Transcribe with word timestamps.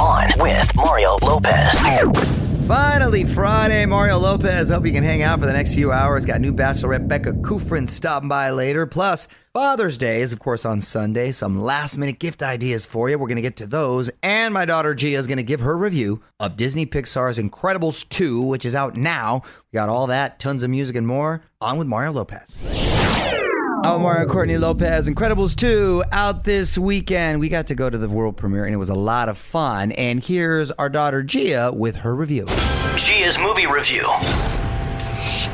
On 0.00 0.28
with 0.38 0.74
Mario 0.76 1.16
Lopez. 1.22 1.78
Finally, 2.66 3.24
Friday. 3.24 3.84
Mario 3.86 4.18
Lopez. 4.18 4.70
Hope 4.70 4.86
you 4.86 4.92
can 4.92 5.04
hang 5.04 5.22
out 5.22 5.38
for 5.38 5.46
the 5.46 5.52
next 5.52 5.74
few 5.74 5.92
hours. 5.92 6.24
Got 6.24 6.40
new 6.40 6.52
bachelorette 6.52 7.06
Becca 7.06 7.32
Kufrin 7.34 7.88
stopping 7.88 8.28
by 8.28 8.50
later. 8.50 8.86
Plus, 8.86 9.28
Father's 9.52 9.98
Day 9.98 10.22
is, 10.22 10.32
of 10.32 10.38
course, 10.38 10.64
on 10.64 10.80
Sunday. 10.80 11.30
Some 11.30 11.60
last 11.60 11.98
minute 11.98 12.18
gift 12.18 12.42
ideas 12.42 12.86
for 12.86 13.08
you. 13.10 13.18
We're 13.18 13.28
going 13.28 13.36
to 13.36 13.42
get 13.42 13.56
to 13.56 13.66
those. 13.66 14.10
And 14.22 14.54
my 14.54 14.64
daughter 14.64 14.94
Gia 14.94 15.18
is 15.18 15.26
going 15.26 15.36
to 15.36 15.42
give 15.42 15.60
her 15.60 15.76
review 15.76 16.22
of 16.40 16.56
Disney 16.56 16.86
Pixar's 16.86 17.38
Incredibles 17.38 18.08
2, 18.08 18.42
which 18.42 18.64
is 18.64 18.74
out 18.74 18.96
now. 18.96 19.42
We 19.70 19.76
got 19.76 19.88
all 19.90 20.06
that, 20.06 20.38
tons 20.38 20.62
of 20.62 20.70
music, 20.70 20.96
and 20.96 21.06
more. 21.06 21.42
On 21.60 21.76
with 21.78 21.86
Mario 21.86 22.12
Lopez. 22.12 22.93
Oh, 23.86 23.98
Mario 23.98 24.26
Courtney 24.26 24.56
Lopez, 24.56 25.10
Incredibles 25.10 25.54
2 25.54 26.04
out 26.10 26.42
this 26.44 26.78
weekend. 26.78 27.38
We 27.38 27.50
got 27.50 27.66
to 27.66 27.74
go 27.74 27.90
to 27.90 27.98
the 27.98 28.08
world 28.08 28.34
premiere 28.34 28.64
and 28.64 28.72
it 28.72 28.78
was 28.78 28.88
a 28.88 28.94
lot 28.94 29.28
of 29.28 29.36
fun. 29.36 29.92
And 29.92 30.24
here's 30.24 30.70
our 30.70 30.88
daughter 30.88 31.22
Gia 31.22 31.70
with 31.70 31.96
her 31.96 32.14
review. 32.16 32.46
Gia's 32.96 33.38
movie 33.38 33.66
review. 33.66 34.04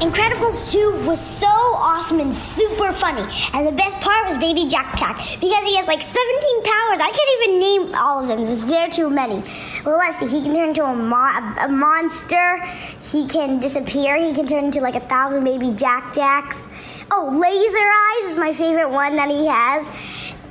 Incredibles 0.00 0.70
2 0.72 1.06
was 1.08 1.20
so 1.20 1.48
awesome 1.48 2.20
and 2.20 2.32
super 2.32 2.92
funny. 2.92 3.26
And 3.52 3.66
the 3.66 3.72
best 3.72 3.96
part 4.00 4.28
was 4.28 4.38
Baby 4.38 4.68
Jack 4.68 4.96
Jack 4.96 5.16
because 5.40 5.64
he 5.64 5.76
has 5.76 5.88
like 5.88 6.00
17 6.00 6.62
powers. 6.62 7.00
I 7.00 7.10
can't 7.12 7.42
even 7.42 7.58
name 7.58 7.94
all 7.96 8.20
of 8.22 8.28
them. 8.28 8.46
There's 8.46 8.64
there 8.64 8.88
too 8.88 9.10
many. 9.10 9.42
Well, 9.84 9.98
let's 9.98 10.18
see. 10.18 10.26
He 10.28 10.40
can 10.40 10.54
turn 10.54 10.68
into 10.68 10.84
a, 10.84 10.94
mo- 10.94 11.54
a 11.60 11.68
monster. 11.68 12.62
He 13.00 13.26
can 13.26 13.58
disappear. 13.58 14.16
He 14.16 14.32
can 14.32 14.46
turn 14.46 14.66
into 14.66 14.80
like 14.80 14.94
a 14.94 15.00
thousand 15.00 15.42
baby 15.44 15.72
Jack 15.72 16.14
Jacks. 16.14 16.68
Oh, 17.12 17.30
Laser 17.32 18.24
Eyes 18.24 18.32
is 18.32 18.38
my 18.38 18.52
favorite 18.52 18.90
one 18.90 19.16
that 19.16 19.28
he 19.30 19.46
has. 19.46 19.90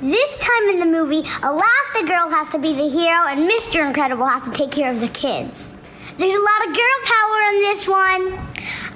This 0.02 0.36
time 0.38 0.68
in 0.70 0.80
the 0.80 0.86
movie, 0.86 1.22
Elastigirl 1.22 2.30
has 2.30 2.50
to 2.52 2.58
be 2.58 2.72
the 2.72 2.88
hero 2.88 3.26
and 3.26 3.50
Mr. 3.50 3.86
Incredible 3.86 4.26
has 4.26 4.42
to 4.44 4.50
take 4.50 4.70
care 4.70 4.90
of 4.92 5.00
the 5.00 5.08
kids. 5.08 5.74
There's 6.18 6.34
a 6.34 6.38
lot 6.38 6.68
of 6.68 6.74
girl 6.74 6.98
power 7.04 7.40
in 7.54 7.60
this 7.60 7.86
one. 7.86 8.38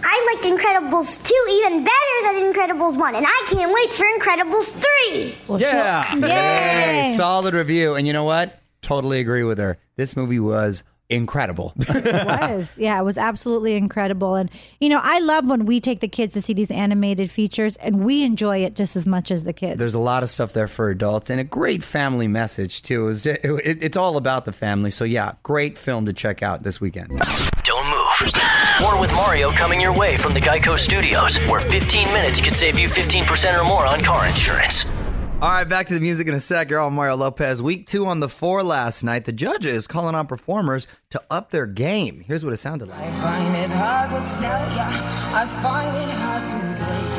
I 0.06 0.34
liked 0.34 0.44
Incredibles 0.44 1.22
2 1.26 1.34
even 1.52 1.84
better 1.84 2.16
than 2.24 2.52
Incredibles 2.52 2.98
1, 2.98 3.14
and 3.14 3.24
I 3.26 3.44
can't 3.46 3.72
wait 3.72 3.92
for 3.94 4.04
Incredibles 4.04 4.64
3. 5.08 5.34
Well, 5.48 5.58
Yeah. 5.60 6.04
sure. 6.04 6.28
Hey, 6.28 7.02
Yay. 7.08 7.16
solid 7.16 7.54
review. 7.54 7.94
And 7.94 8.06
you 8.06 8.12
know 8.12 8.24
what? 8.24 8.58
Totally 8.82 9.20
agree 9.20 9.44
with 9.44 9.58
her. 9.58 9.78
This 9.96 10.14
movie 10.16 10.40
was 10.40 10.84
incredible. 11.10 11.72
It 12.04 12.26
was. 12.26 12.68
Yeah, 12.76 12.98
it 13.00 13.04
was 13.04 13.16
absolutely 13.18 13.74
incredible. 13.74 14.34
And, 14.34 14.50
you 14.80 14.88
know, 14.88 15.00
I 15.02 15.20
love 15.20 15.46
when 15.46 15.64
we 15.66 15.80
take 15.80 16.00
the 16.00 16.08
kids 16.08 16.34
to 16.34 16.42
see 16.42 16.52
these 16.54 16.70
animated 16.70 17.30
features 17.30 17.76
and 17.76 18.04
we 18.04 18.22
enjoy 18.24 18.58
it 18.64 18.74
just 18.74 18.96
as 18.96 19.06
much 19.06 19.30
as 19.30 19.44
the 19.44 19.52
kids. 19.52 19.78
There's 19.78 19.94
a 19.94 19.98
lot 19.98 20.22
of 20.22 20.30
stuff 20.30 20.52
there 20.52 20.68
for 20.68 20.90
adults 20.90 21.30
and 21.30 21.40
a 21.40 21.44
great 21.44 21.82
family 21.82 22.28
message 22.28 22.82
too. 22.82 23.02
It 23.02 23.06
was 23.06 23.22
ju- 23.24 23.36
it- 23.42 23.82
it's 23.82 23.96
all 23.96 24.16
about 24.16 24.44
the 24.44 24.52
family. 24.52 24.90
So 24.90 25.04
yeah, 25.04 25.32
great 25.42 25.76
film 25.78 26.06
to 26.06 26.12
check 26.12 26.42
out 26.42 26.62
this 26.62 26.80
weekend. 26.80 27.08
Don't 27.64 27.86
move. 27.86 28.32
More 28.80 29.00
with 29.00 29.12
Mario 29.14 29.50
coming 29.50 29.80
your 29.80 29.92
way 29.92 30.16
from 30.16 30.34
the 30.34 30.40
Geico 30.40 30.78
Studios, 30.78 31.38
where 31.48 31.60
15 31.60 32.06
minutes 32.12 32.40
could 32.40 32.54
save 32.54 32.78
you 32.78 32.88
15% 32.88 33.58
or 33.60 33.64
more 33.64 33.86
on 33.86 34.02
car 34.02 34.26
insurance. 34.26 34.84
All 35.44 35.50
right, 35.50 35.68
back 35.68 35.88
to 35.88 35.94
the 35.94 36.00
music 36.00 36.26
in 36.26 36.32
a 36.32 36.40
sec. 36.40 36.70
You're 36.70 36.80
all 36.80 36.88
Mario 36.90 37.16
Lopez. 37.16 37.62
Week 37.62 37.86
two 37.86 38.06
on 38.06 38.20
the 38.20 38.30
four 38.30 38.62
last 38.62 39.04
night. 39.04 39.26
The 39.26 39.32
judges 39.32 39.86
calling 39.86 40.14
on 40.14 40.26
performers 40.26 40.86
to 41.10 41.20
up 41.30 41.50
their 41.50 41.66
game. 41.66 42.24
Here's 42.26 42.46
what 42.46 42.54
it 42.54 42.56
sounded 42.56 42.88
like. 42.88 42.98
I 42.98 43.10
find 43.10 43.54
it 43.54 43.68
hard 43.68 44.10
to 44.12 44.16
tell 44.40 44.74
ya. 44.74 44.88
I 45.36 45.46
find 45.60 45.94
it 45.94 46.08
hard 46.08 46.46
to 46.46 46.52
take. 46.82 47.12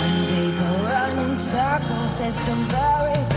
When 0.00 0.26
people 0.28 0.84
run 0.84 1.18
in 1.30 1.34
circles, 1.34 2.20
it's 2.20 2.46
very, 2.46 3.14
very 3.14 3.31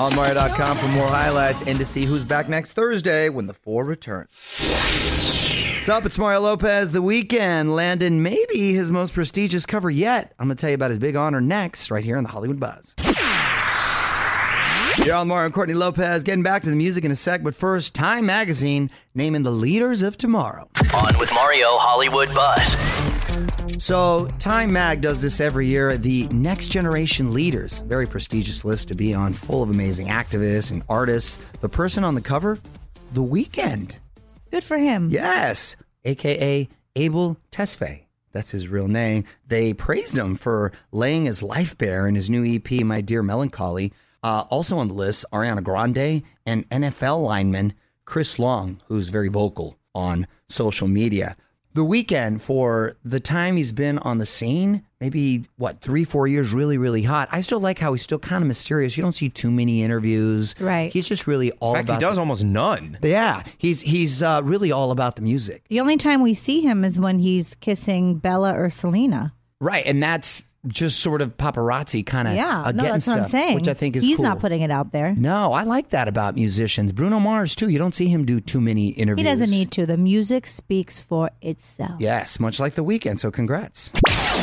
On 0.00 0.16
Mario.com 0.16 0.78
for 0.78 0.88
more 0.88 1.06
highlights 1.06 1.60
and 1.60 1.78
to 1.78 1.84
see 1.84 2.06
who's 2.06 2.24
back 2.24 2.48
next 2.48 2.72
Thursday 2.72 3.28
when 3.28 3.46
the 3.46 3.52
four 3.52 3.84
return. 3.84 4.28
What's 4.30 5.90
up? 5.90 6.06
It's 6.06 6.16
Mario 6.16 6.40
Lopez. 6.40 6.92
The 6.92 7.02
Weeknd 7.02 7.74
landed 7.74 8.10
maybe 8.10 8.72
his 8.72 8.90
most 8.90 9.12
prestigious 9.12 9.66
cover 9.66 9.90
yet. 9.90 10.32
I'm 10.38 10.46
going 10.46 10.56
to 10.56 10.60
tell 10.60 10.70
you 10.70 10.74
about 10.74 10.88
his 10.88 10.98
big 10.98 11.16
honor 11.16 11.42
next, 11.42 11.90
right 11.90 12.02
here 12.02 12.16
on 12.16 12.22
the 12.22 12.30
Hollywood 12.30 12.58
Buzz. 12.58 12.94
You're 15.04 15.16
on 15.16 15.28
Mario 15.28 15.44
and 15.44 15.54
Courtney 15.54 15.74
Lopez. 15.74 16.22
Getting 16.22 16.42
back 16.42 16.62
to 16.62 16.70
the 16.70 16.76
music 16.76 17.04
in 17.04 17.10
a 17.10 17.16
sec, 17.16 17.42
but 17.42 17.54
first, 17.54 17.94
Time 17.94 18.24
Magazine 18.24 18.90
naming 19.14 19.42
the 19.42 19.50
leaders 19.50 20.02
of 20.02 20.16
tomorrow. 20.16 20.70
On 20.94 21.18
with 21.18 21.30
Mario 21.34 21.76
Hollywood 21.76 22.34
Buzz. 22.34 22.99
So, 23.78 24.28
Time 24.38 24.72
Mag 24.72 25.00
does 25.00 25.22
this 25.22 25.40
every 25.40 25.66
year. 25.66 25.96
The 25.96 26.28
Next 26.28 26.68
Generation 26.68 27.32
Leaders, 27.32 27.78
very 27.80 28.06
prestigious 28.06 28.64
list 28.64 28.88
to 28.88 28.94
be 28.94 29.14
on, 29.14 29.32
full 29.32 29.62
of 29.62 29.70
amazing 29.70 30.08
activists 30.08 30.70
and 30.70 30.82
artists. 30.88 31.38
The 31.60 31.68
person 31.68 32.04
on 32.04 32.14
the 32.14 32.20
cover, 32.20 32.58
The 33.12 33.22
Weeknd. 33.22 33.96
Good 34.50 34.64
for 34.64 34.76
him. 34.76 35.08
Yes, 35.10 35.76
aka 36.04 36.68
Abel 36.96 37.36
Tesfaye. 37.50 38.02
That's 38.32 38.50
his 38.50 38.68
real 38.68 38.88
name. 38.88 39.24
They 39.46 39.72
praised 39.74 40.16
him 40.16 40.36
for 40.36 40.72
laying 40.92 41.24
his 41.24 41.42
life 41.42 41.76
bare 41.76 42.06
in 42.06 42.14
his 42.14 42.30
new 42.30 42.44
EP, 42.44 42.82
My 42.84 43.00
Dear 43.00 43.22
Melancholy. 43.22 43.92
Uh, 44.22 44.44
also 44.50 44.78
on 44.78 44.88
the 44.88 44.94
list, 44.94 45.24
Ariana 45.32 45.64
Grande 45.64 46.22
and 46.46 46.68
NFL 46.68 47.24
lineman 47.24 47.74
Chris 48.04 48.38
Long, 48.38 48.78
who's 48.86 49.08
very 49.08 49.28
vocal 49.28 49.78
on 49.94 50.26
social 50.48 50.88
media. 50.88 51.36
The 51.72 51.84
Weeknd 51.84 52.40
for 52.40 52.96
the 53.04 53.20
time 53.20 53.56
he's 53.56 53.70
been 53.70 53.98
on 54.00 54.18
the 54.18 54.26
scene, 54.26 54.84
maybe 55.00 55.44
what 55.56 55.80
three, 55.80 56.02
four 56.04 56.26
years, 56.26 56.52
really, 56.52 56.78
really 56.78 57.02
hot. 57.02 57.28
I 57.30 57.42
still 57.42 57.60
like 57.60 57.78
how 57.78 57.92
he's 57.92 58.02
still 58.02 58.18
kind 58.18 58.42
of 58.42 58.48
mysterious. 58.48 58.96
You 58.96 59.04
don't 59.04 59.12
see 59.14 59.28
too 59.28 59.52
many 59.52 59.82
interviews. 59.84 60.56
Right. 60.58 60.92
He's 60.92 61.06
just 61.06 61.28
really 61.28 61.52
all 61.60 61.70
In 61.70 61.76
fact, 61.76 61.88
about. 61.90 61.96
he 61.98 62.00
does 62.00 62.16
the- 62.16 62.20
almost 62.22 62.44
none. 62.44 62.98
yeah, 63.02 63.44
he's 63.58 63.80
he's 63.82 64.20
uh, 64.22 64.40
really 64.42 64.72
all 64.72 64.90
about 64.90 65.14
the 65.16 65.22
music. 65.22 65.62
The 65.68 65.78
only 65.80 65.96
time 65.96 66.22
we 66.22 66.34
see 66.34 66.60
him 66.60 66.84
is 66.84 66.98
when 66.98 67.20
he's 67.20 67.54
kissing 67.56 68.16
Bella 68.16 68.52
or 68.54 68.68
Selena. 68.68 69.32
Right, 69.60 69.86
and 69.86 70.02
that's 70.02 70.44
just 70.66 71.00
sort 71.00 71.22
of 71.22 71.36
paparazzi 71.38 72.04
kind 72.04 72.28
of 72.28 72.34
Yeah, 72.34 72.60
uh, 72.62 72.72
no, 72.72 72.82
getting 72.82 72.92
that's 72.92 73.04
stuff, 73.06 73.16
what 73.16 73.22
I'm 73.24 73.30
saying. 73.30 73.54
which 73.54 73.68
I 73.68 73.74
think 73.74 73.96
is 73.96 74.04
he's 74.04 74.16
cool. 74.16 74.24
not 74.24 74.40
putting 74.40 74.60
it 74.60 74.70
out 74.70 74.90
there. 74.92 75.14
No, 75.16 75.52
I 75.54 75.62
like 75.62 75.90
that 75.90 76.06
about 76.08 76.34
musicians. 76.34 76.92
Bruno 76.92 77.18
Mars 77.18 77.54
too. 77.56 77.68
You 77.68 77.78
don't 77.78 77.94
see 77.94 78.08
him 78.08 78.24
do 78.26 78.40
too 78.40 78.60
many 78.60 78.88
interviews. 78.90 79.26
He 79.26 79.30
doesn't 79.30 79.50
need 79.50 79.70
to. 79.72 79.86
The 79.86 79.96
music 79.96 80.46
speaks 80.46 81.00
for 81.00 81.30
itself. 81.40 81.92
Yes, 81.98 82.38
much 82.38 82.60
like 82.60 82.74
the 82.74 82.84
Weeknd. 82.84 83.20
So 83.20 83.30
congrats. 83.30 83.92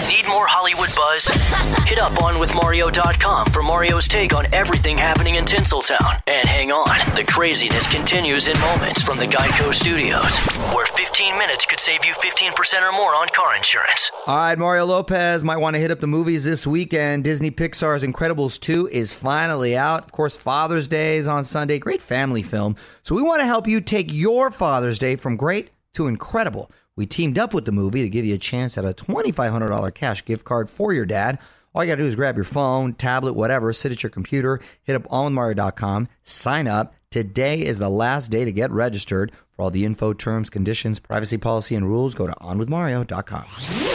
Need 0.09 0.27
more 0.27 0.45
Hollywood 0.47 0.93
buzz? 0.95 1.25
Hit 1.87 1.99
up 1.99 2.13
onwithmario.com 2.13 3.47
for 3.47 3.61
Mario's 3.63 4.07
take 4.07 4.33
on 4.33 4.45
everything 4.53 4.97
happening 4.97 5.35
in 5.35 5.45
Tinseltown. 5.45 6.19
And 6.27 6.47
hang 6.47 6.71
on, 6.71 6.97
the 7.15 7.23
craziness 7.23 7.87
continues 7.87 8.47
in 8.47 8.59
moments 8.59 9.03
from 9.03 9.17
the 9.17 9.25
Geico 9.25 9.73
Studios, 9.73 10.37
where 10.75 10.85
15 10.85 11.37
minutes 11.37 11.65
could 11.65 11.79
save 11.79 12.05
you 12.05 12.13
15% 12.13 12.81
or 12.81 12.91
more 12.91 13.15
on 13.15 13.27
car 13.29 13.55
insurance. 13.55 14.11
All 14.27 14.37
right, 14.37 14.57
Mario 14.57 14.85
Lopez 14.85 15.43
might 15.43 15.57
want 15.57 15.75
to 15.75 15.79
hit 15.79 15.91
up 15.91 15.99
the 15.99 16.06
movies 16.07 16.43
this 16.43 16.65
weekend. 16.65 17.23
Disney 17.23 17.51
Pixar's 17.51 18.03
Incredibles 18.03 18.59
2 18.59 18.87
is 18.87 19.13
finally 19.13 19.77
out. 19.77 20.05
Of 20.05 20.11
course, 20.11 20.35
Father's 20.35 20.87
Day 20.87 21.17
is 21.17 21.27
on 21.27 21.43
Sunday. 21.43 21.77
Great 21.77 22.01
family 22.01 22.41
film. 22.41 22.75
So 23.03 23.13
we 23.13 23.21
want 23.21 23.41
to 23.41 23.45
help 23.45 23.67
you 23.67 23.81
take 23.81 24.11
your 24.11 24.49
Father's 24.49 24.97
Day 24.97 25.15
from 25.15 25.35
great 25.35 25.69
to 25.93 26.07
incredible. 26.07 26.71
We 26.95 27.05
teamed 27.05 27.37
up 27.37 27.53
with 27.53 27.65
the 27.65 27.71
movie 27.71 28.01
to 28.01 28.09
give 28.09 28.25
you 28.25 28.33
a 28.35 28.39
chance 28.39 28.77
at 28.77 28.85
a 28.85 28.93
$2,500 28.93 29.93
cash 29.93 30.25
gift 30.25 30.45
card 30.45 30.69
for 30.69 30.93
your 30.93 31.05
dad. 31.05 31.37
All 31.75 31.83
you 31.83 31.91
got 31.91 31.97
to 31.97 32.01
do 32.03 32.07
is 32.07 32.15
grab 32.15 32.35
your 32.35 32.43
phone, 32.43 32.93
tablet, 32.93 33.33
whatever, 33.33 33.71
sit 33.71 33.91
at 33.91 34.01
your 34.01 34.09
computer, 34.09 34.59
hit 34.83 34.95
up 34.95 35.03
onwithmario.com, 35.09 36.07
sign 36.23 36.67
up. 36.67 36.95
Today 37.11 37.61
is 37.63 37.77
the 37.77 37.89
last 37.89 38.31
day 38.31 38.45
to 38.45 38.51
get 38.51 38.71
registered. 38.71 39.31
For 39.51 39.63
all 39.63 39.69
the 39.69 39.85
info, 39.85 40.13
terms, 40.13 40.49
conditions, 40.49 40.99
privacy 40.99 41.37
policy, 41.37 41.75
and 41.75 41.87
rules, 41.87 42.15
go 42.15 42.25
to 42.27 42.33
onwithmario.com. 42.33 43.86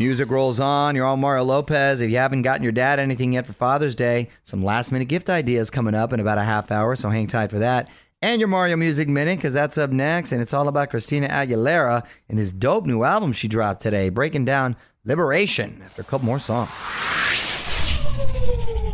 Music 0.00 0.30
rolls 0.30 0.60
on. 0.60 0.96
You're 0.96 1.04
all 1.04 1.18
Mario 1.18 1.44
Lopez. 1.44 2.00
If 2.00 2.10
you 2.10 2.16
haven't 2.16 2.40
gotten 2.40 2.62
your 2.62 2.72
dad 2.72 2.98
anything 2.98 3.34
yet 3.34 3.46
for 3.46 3.52
Father's 3.52 3.94
Day, 3.94 4.30
some 4.44 4.64
last 4.64 4.92
minute 4.92 5.08
gift 5.08 5.28
ideas 5.28 5.68
coming 5.68 5.94
up 5.94 6.14
in 6.14 6.20
about 6.20 6.38
a 6.38 6.42
half 6.42 6.70
hour, 6.70 6.96
so 6.96 7.10
hang 7.10 7.26
tight 7.26 7.50
for 7.50 7.58
that. 7.58 7.90
And 8.22 8.40
your 8.40 8.48
Mario 8.48 8.76
Music 8.76 9.08
Minute, 9.08 9.36
because 9.36 9.52
that's 9.52 9.76
up 9.76 9.90
next, 9.90 10.32
and 10.32 10.40
it's 10.40 10.54
all 10.54 10.68
about 10.68 10.88
Christina 10.88 11.28
Aguilera 11.28 12.02
and 12.30 12.38
this 12.38 12.50
dope 12.50 12.86
new 12.86 13.04
album 13.04 13.34
she 13.34 13.46
dropped 13.46 13.82
today, 13.82 14.08
breaking 14.08 14.46
down 14.46 14.74
Liberation 15.04 15.82
after 15.84 16.00
a 16.00 16.04
couple 16.06 16.24
more 16.24 16.38
songs. 16.38 16.70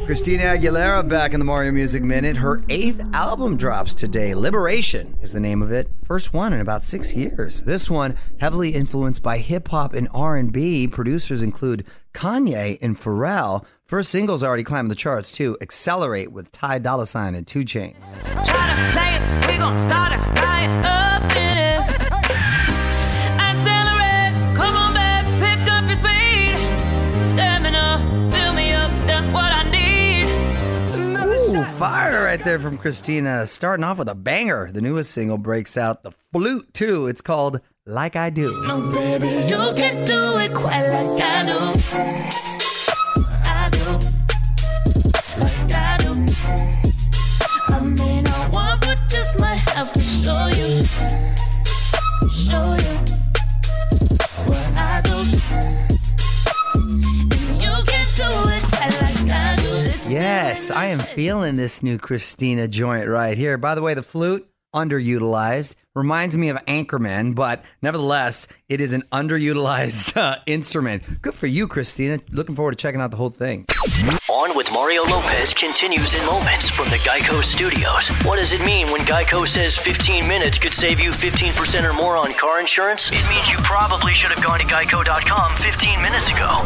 Christina 0.07 0.45
Aguilera 0.45 1.07
back 1.09 1.35
in 1.35 1.41
the 1.41 1.45
Mario 1.45 1.73
Music 1.73 2.01
Minute. 2.01 2.37
Her 2.37 2.63
eighth 2.69 3.05
album 3.13 3.57
drops 3.57 3.93
today. 3.93 4.37
Liberation 4.37 5.19
is 5.21 5.33
the 5.33 5.41
name 5.41 5.63
of 5.63 5.73
it. 5.73 5.91
First 6.05 6.33
one 6.33 6.53
in 6.53 6.61
about 6.61 6.85
six 6.85 7.13
years. 7.17 7.63
This 7.63 7.91
one 7.91 8.15
heavily 8.39 8.71
influenced 8.71 9.25
by 9.25 9.39
hip 9.39 9.67
hop 9.67 9.95
and 9.95 10.09
R 10.15 10.37
and 10.37 10.53
B. 10.53 10.87
Producers 10.87 11.43
include 11.43 11.87
Kanye 12.15 12.79
and 12.81 12.95
Pharrell. 12.95 13.67
First 13.87 14.13
singles 14.13 14.45
already 14.45 14.63
climbing 14.63 14.91
the 14.91 14.95
charts 14.95 15.33
too. 15.33 15.59
Accelerate 15.61 16.31
with 16.31 16.53
Ty 16.53 16.79
Dolla 16.79 17.09
Sign 17.09 17.35
and 17.35 17.45
2 17.45 17.65
Chainz. 17.65 18.15
There 32.47 32.59
from 32.59 32.79
Christina. 32.79 33.47
Starting 33.47 33.85
off 33.85 33.99
with 33.99 34.09
a 34.09 34.15
banger. 34.15 34.71
The 34.73 34.81
newest 34.81 35.11
single 35.11 35.37
breaks 35.37 35.77
out 35.77 36.03
the 36.03 36.13
flute, 36.33 36.73
too. 36.73 37.07
It's 37.07 37.21
called 37.21 37.61
Like 37.85 38.17
I 38.17 38.31
Do. 38.31 38.63
No, 38.63 38.91
baby, 38.93 39.29
you 39.49 39.75
can 39.77 40.05
do 40.07 40.39
it 40.39 40.55
quite 40.55 40.89
like 40.89 41.23
I 41.23 41.45
do. 41.47 41.57
Have 49.77 49.93
to 49.93 50.01
show 50.01 50.47
you. 50.47 50.85
Show 52.31 52.77
you 52.77 52.96
Yes, 60.39 60.71
I 60.71 60.89
am 60.89 60.99
feeling 60.99 61.57
this 61.57 61.83
new 61.83 61.97
Christina 61.97 62.69
joint 62.69 63.09
right 63.09 63.39
here. 63.39 63.57
By 63.57 63.75
the 63.75 63.81
way, 63.81 63.95
the 63.95 64.03
flute, 64.03 64.47
underutilized, 64.75 65.77
reminds 65.95 66.37
me 66.37 66.51
of 66.51 66.59
Anchorman, 66.67 67.35
but 67.35 67.65
nevertheless, 67.81 68.47
it 68.69 68.83
is 68.83 68.93
an 68.93 69.03
underutilized 69.11 70.15
uh, 70.21 70.37
instrument. 70.45 71.23
Good 71.23 71.33
for 71.33 71.47
you, 71.47 71.67
Christina. 71.67 72.19
Looking 72.31 72.55
forward 72.55 72.73
to 72.73 72.77
checking 72.77 73.01
out 73.01 73.13
the 73.13 73.17
whole 73.17 73.31
thing. 73.31 73.65
On 74.37 74.55
with 74.55 74.71
Mario 74.71 75.03
Lopez 75.05 75.55
continues 75.55 76.15
in 76.15 76.27
moments 76.27 76.69
from 76.69 76.91
the 76.91 76.99
Geico 76.99 77.43
Studios. 77.43 78.11
What 78.23 78.37
does 78.37 78.53
it 78.53 78.63
mean 78.67 78.87
when 78.89 79.01
Geico 79.01 79.49
says 79.49 79.79
15 79.79 80.29
minutes 80.29 80.59
could 80.59 80.75
save 80.75 81.01
you 81.01 81.09
15% 81.09 81.89
or 81.89 81.95
more 81.95 82.19
on 82.19 82.35
car 82.35 82.61
insurance? 82.61 83.11
It 83.11 83.27
means 83.31 83.51
you 83.51 83.57
probably 83.63 84.13
should 84.13 84.31
have 84.31 84.45
gone 84.45 84.59
to 84.59 84.67
geico.com 84.67 85.57
15 85.57 86.03
minutes 86.03 86.31
ago. 86.31 86.63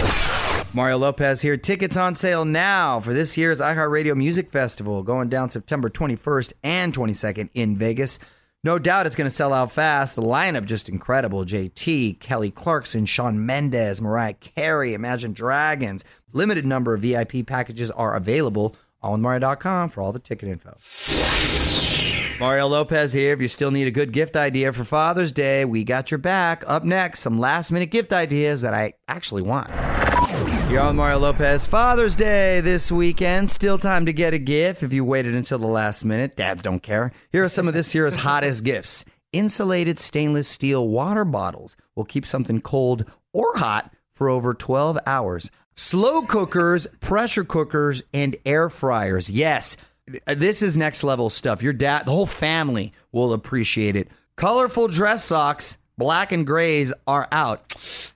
Mario 0.73 0.99
Lopez 0.99 1.43
here. 1.43 1.57
Tickets 1.57 1.97
on 1.97 2.17
sale 2.17 2.45
now 2.45 2.99
for 2.99 3.13
this 3.13 3.37
year's 3.37 3.61
iHeartRadio 3.61 4.17
Music 4.17 4.51
Festival 4.51 5.05
going 5.05 5.29
down 5.29 5.49
September 5.49 5.89
21st 5.89 6.55
and 6.65 6.93
22nd 6.93 7.51
in 7.55 7.77
Vegas. 7.77 8.19
No 8.63 8.79
doubt 8.79 9.07
it's 9.07 9.17
going 9.17 9.29
to 9.29 9.35
sell 9.35 9.55
out 9.55 9.73
fast. 9.73 10.15
The 10.15 10.23
lineup 10.23 10.67
just 10.67 10.91
incredible. 10.91 11.47
JT, 11.47 12.21
Kelly 12.21 12.51
Clarkson, 12.51 13.07
Shawn 13.07 13.47
Mendes, 13.47 14.03
Mariah 14.03 14.35
Carey, 14.35 14.93
Imagine 14.93 15.33
Dragons. 15.33 16.05
Limited 16.35 16.67
number 16.67 16.93
of 16.93 17.01
VIP 17.01 17.47
packages 17.47 17.91
are 17.91 18.15
available 18.15 18.77
on 19.03 19.23
Mario.com 19.23 19.89
for 19.89 20.03
all 20.03 20.13
the 20.13 20.19
ticket 20.19 20.51
info. 20.51 20.77
Mario 22.39 22.67
Lopez 22.67 23.15
here. 23.15 23.33
If 23.33 23.41
you 23.41 23.49
still 23.49 23.71
need 23.71 23.87
a 23.87 23.91
good 23.91 24.13
gift 24.13 24.37
idea 24.37 24.75
for 24.75 24.85
Father's 24.85 25.33
Day, 25.33 25.65
we 25.65 25.83
got 25.83 26.11
your 26.11 26.19
back. 26.19 26.63
Up 26.67 26.85
next, 26.85 27.21
some 27.21 27.39
last 27.39 27.73
minute 27.73 27.91
gift 27.91 28.13
ideas 28.13 28.61
that 28.61 28.75
I 28.75 28.93
actually 29.09 29.43
want. 29.43 29.71
You're 30.71 30.83
on 30.83 30.95
Mario 30.95 31.19
Lopez. 31.19 31.67
Father's 31.67 32.15
Day 32.15 32.61
this 32.61 32.93
weekend. 32.93 33.51
Still 33.51 33.77
time 33.77 34.07
to 34.07 34.13
get 34.13 34.35
a 34.35 34.39
gift 34.39 34.85
if 34.85 34.93
you 34.93 35.05
waited 35.05 35.35
until 35.35 35.59
the 35.59 35.67
last 35.67 36.05
minute. 36.05 36.37
Dads 36.37 36.63
don't 36.63 36.81
care. 36.81 37.11
Here 37.33 37.43
are 37.43 37.49
some 37.49 37.67
of 37.67 37.75
this 37.75 37.93
year's 37.93 38.15
hottest 38.27 38.63
gifts. 38.63 39.05
Insulated 39.33 39.99
stainless 39.99 40.47
steel 40.47 40.87
water 40.87 41.25
bottles 41.25 41.77
will 41.97 42.05
keep 42.05 42.25
something 42.25 42.61
cold 42.61 43.05
or 43.33 43.57
hot 43.57 43.93
for 44.15 44.29
over 44.29 44.55
12 44.55 44.97
hours. 45.07 45.51
Slow 45.75 46.23
cookers, 46.23 46.87
pressure 47.01 47.43
cookers, 47.43 48.05
and 48.15 48.37
air 48.47 48.69
fryers. 48.69 49.29
Yes, 49.29 49.77
this 50.29 50.63
is 50.63 50.77
next 50.77 51.03
level 51.03 51.31
stuff. 51.31 51.65
Your 51.65 51.73
dad, 51.73 52.07
the 52.07 52.13
whole 52.13 52.27
family 52.27 52.93
will 53.11 53.33
appreciate 53.33 53.97
it. 53.97 54.07
Colorful 54.37 54.87
dress 54.87 55.25
socks, 55.25 55.79
black 55.99 56.31
and 56.31 56.47
grays 56.47 56.93
are 57.09 57.27
out. 57.33 57.75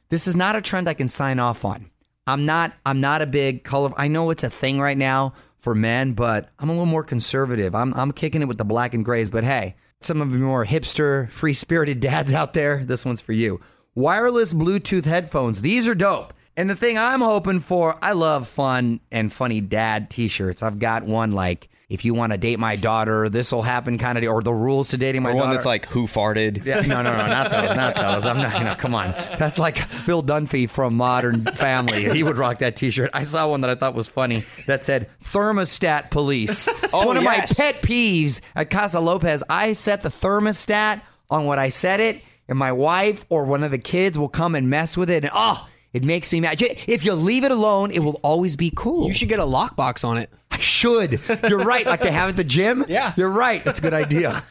This 0.08 0.28
is 0.28 0.36
not 0.36 0.54
a 0.54 0.60
trend 0.62 0.88
I 0.88 0.94
can 0.94 1.08
sign 1.08 1.40
off 1.40 1.64
on. 1.64 1.90
I'm 2.26 2.46
not 2.46 2.72
I'm 2.86 3.00
not 3.00 3.22
a 3.22 3.26
big 3.26 3.64
color 3.64 3.92
I 3.96 4.08
know 4.08 4.30
it's 4.30 4.44
a 4.44 4.50
thing 4.50 4.80
right 4.80 4.96
now 4.96 5.34
for 5.58 5.74
men, 5.74 6.12
but 6.12 6.50
I'm 6.58 6.68
a 6.68 6.72
little 6.72 6.86
more 6.86 7.04
conservative. 7.04 7.74
I'm 7.74 7.92
I'm 7.94 8.12
kicking 8.12 8.42
it 8.42 8.48
with 8.48 8.58
the 8.58 8.64
black 8.64 8.94
and 8.94 9.04
grays, 9.04 9.30
but 9.30 9.44
hey, 9.44 9.76
some 10.00 10.20
of 10.20 10.32
you 10.32 10.38
more 10.38 10.66
hipster, 10.66 11.30
free-spirited 11.30 12.00
dads 12.00 12.32
out 12.32 12.52
there, 12.52 12.84
this 12.84 13.04
one's 13.04 13.20
for 13.20 13.32
you. 13.32 13.60
Wireless 13.94 14.52
Bluetooth 14.52 15.04
headphones. 15.04 15.60
These 15.60 15.88
are 15.88 15.94
dope. 15.94 16.34
And 16.56 16.68
the 16.68 16.76
thing 16.76 16.98
I'm 16.98 17.20
hoping 17.20 17.60
for, 17.60 17.96
I 18.02 18.12
love 18.12 18.46
fun 18.46 19.00
and 19.10 19.32
funny 19.32 19.60
dad 19.60 20.10
t-shirts. 20.10 20.62
I've 20.62 20.78
got 20.78 21.04
one 21.04 21.32
like 21.32 21.68
if 21.88 22.04
you 22.04 22.14
want 22.14 22.32
to 22.32 22.38
date 22.38 22.58
my 22.58 22.76
daughter, 22.76 23.28
this 23.28 23.52
will 23.52 23.62
happen 23.62 23.98
kind 23.98 24.16
of 24.16 24.25
or 24.25 24.42
the 24.42 24.52
rules 24.52 24.88
to 24.90 24.96
dating 24.96 25.22
my 25.22 25.31
Or 25.31 25.32
daughter. 25.34 25.44
one 25.46 25.54
that's 25.54 25.66
like 25.66 25.86
who 25.86 26.06
farted. 26.06 26.64
Yeah, 26.64 26.81
no, 26.81 27.02
no, 27.02 27.12
no, 27.12 27.26
not 27.26 27.50
those, 27.50 27.76
not 27.76 27.96
those. 27.96 28.25
I'm 28.26 28.38
not, 28.38 28.58
you 28.58 28.64
know, 28.64 28.75
come 28.75 28.94
on. 28.94 29.10
That's 29.38 29.58
like 29.58 29.76
Phil 29.78 30.22
Dunphy 30.22 30.69
from 30.69 30.96
Modern 30.96 31.44
Family. 31.44 32.04
He 32.10 32.22
would 32.22 32.38
rock 32.38 32.58
that 32.60 32.76
T-shirt. 32.76 33.10
I 33.12 33.22
saw 33.25 33.48
one 33.48 33.60
that 33.60 33.70
I 33.70 33.75
thought 33.75 33.94
was 33.94 34.06
funny 34.06 34.44
that 34.66 34.84
said 34.84 35.08
"Thermostat 35.25 36.10
Police." 36.10 36.69
Oh, 36.96 37.08
one 37.08 37.16
of 37.16 37.25
my 37.25 37.40
pet 37.40 37.82
peeves 37.82 38.40
at 38.54 38.70
Casa 38.70 39.00
Lopez. 39.00 39.42
I 39.50 39.72
set 39.72 40.02
the 40.02 40.10
thermostat 40.10 41.00
on 41.28 41.44
what 41.44 41.58
I 41.58 41.69
set 41.70 41.98
it, 41.98 42.22
and 42.48 42.56
my 42.56 42.70
wife 42.70 43.25
or 43.31 43.44
one 43.46 43.64
of 43.64 43.72
the 43.72 43.78
kids 43.78 44.16
will 44.16 44.28
come 44.28 44.54
and 44.54 44.70
mess 44.70 44.96
with 44.96 45.10
it, 45.10 45.25
and 45.25 45.32
oh. 45.34 45.66
It 45.94 46.02
makes 46.05 46.32
me 46.32 46.41
mad. 46.41 46.61
If 46.61 47.05
you 47.05 47.14
leave 47.14 47.44
it 47.44 47.52
alone, 47.52 47.93
it 47.93 48.00
will 48.00 48.19
always 48.25 48.56
be 48.56 48.73
cool. 48.75 49.06
You 49.06 49.14
should 49.14 49.29
get 49.29 49.38
a 49.38 49.44
lockbox 49.44 50.05
on 50.05 50.19
it. 50.19 50.29
I 50.50 50.58
should. 50.58 51.20
You're 51.49 51.64
right. 51.64 51.87
Like 51.87 52.00
they 52.00 52.11
have 52.11 52.29
at 52.31 52.37
the 52.37 52.44
gym. 52.44 52.85
Yeah. 52.94 53.12
You're 53.17 53.31
right. 53.31 53.64
That's 53.64 53.79
a 53.79 53.82
good 53.82 53.94
idea. 53.94 54.43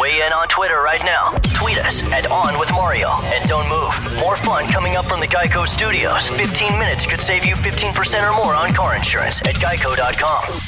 Weigh 0.00 0.24
in 0.26 0.32
on 0.32 0.48
Twitter 0.48 0.80
right 0.80 1.02
now. 1.02 1.32
Tweet 1.54 1.78
us 1.78 2.02
at 2.10 2.30
On 2.30 2.58
With 2.58 2.70
Mario. 2.72 3.10
And 3.24 3.48
don't 3.48 3.68
move. 3.68 4.20
More 4.20 4.36
fun 4.36 4.66
coming 4.68 4.96
up 4.96 5.06
from 5.06 5.20
the 5.20 5.26
Geico 5.26 5.66
Studios. 5.68 6.28
15 6.30 6.78
minutes 6.78 7.06
could 7.08 7.20
save 7.20 7.44
you 7.44 7.54
15% 7.54 8.28
or 8.28 8.34
more 8.44 8.54
on 8.54 8.72
car 8.72 8.96
insurance 8.96 9.40
at 9.42 9.54
geico.com. 9.56 10.58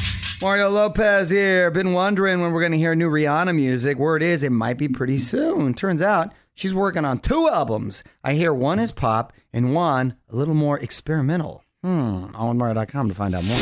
Mario 0.41 0.69
Lopez 0.69 1.31
here. 1.31 1.70
Been 1.70 1.93
wondering 1.93 2.41
when 2.41 2.53
we're 2.53 2.61
going 2.61 2.73
to 2.73 2.79
hear 2.79 2.94
new 2.94 3.09
Rihanna 3.11 3.55
music. 3.55 3.99
Word 3.99 4.23
is 4.23 4.43
it 4.43 4.50
might 4.53 4.79
be 4.79 4.88
pretty 4.88 5.19
soon. 5.19 5.75
Turns 5.75 6.03
out 6.03 6.32
she's 6.58 6.75
working 6.75 7.05
on 7.05 7.20
two 7.20 7.49
albums. 7.49 8.02
I 8.25 8.34
hear 8.34 8.52
one 8.52 8.78
is 8.81 8.93
pop 8.93 9.32
and 9.52 9.72
one 9.75 10.16
a 10.28 10.37
little 10.37 10.55
more 10.55 10.78
experimental. 10.78 11.64
Hmm. 11.82 12.34
On 12.34 12.58
Mario.com 12.58 13.08
to 13.08 13.14
find 13.14 13.34
out 13.34 13.44
more. 13.44 13.56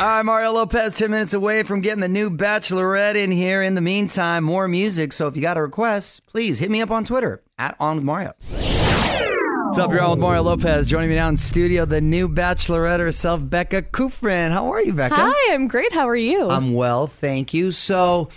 All 0.00 0.08
right, 0.08 0.22
Mario 0.24 0.52
Lopez, 0.52 0.98
10 0.98 1.10
minutes 1.10 1.32
away 1.32 1.62
from 1.62 1.80
getting 1.80 2.00
the 2.00 2.08
new 2.08 2.28
Bachelorette 2.28 3.14
in 3.14 3.30
here. 3.30 3.62
In 3.62 3.74
the 3.74 3.80
meantime, 3.80 4.44
more 4.44 4.68
music. 4.68 5.12
So 5.12 5.26
if 5.28 5.36
you 5.36 5.42
got 5.42 5.56
a 5.56 5.62
request, 5.62 6.26
please 6.26 6.58
hit 6.58 6.70
me 6.70 6.82
up 6.82 6.90
on 6.90 7.04
Twitter 7.04 7.42
at 7.56 7.76
On 7.80 7.96
With 7.96 8.04
Mario. 8.04 8.32
What's 8.50 9.78
up, 9.78 9.90
you're 9.90 10.02
on 10.02 10.10
with 10.10 10.18
Mario 10.18 10.42
Lopez. 10.42 10.86
Joining 10.86 11.08
me 11.08 11.14
now 11.14 11.28
in 11.28 11.36
studio, 11.38 11.86
the 11.86 12.00
new 12.02 12.28
Bachelorette 12.28 12.98
herself, 12.98 13.40
Becca 13.48 13.82
Kufrin. 13.82 14.50
How 14.50 14.70
are 14.72 14.82
you, 14.82 14.92
Becca? 14.92 15.14
Hi, 15.16 15.54
I'm 15.54 15.66
great. 15.66 15.92
How 15.92 16.06
are 16.08 16.16
you? 16.16 16.50
I'm 16.50 16.74
well, 16.74 17.06
thank 17.06 17.54
you. 17.54 17.70
So, 17.70 18.28